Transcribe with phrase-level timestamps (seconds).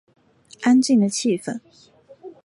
[0.63, 1.59] 安静的气氛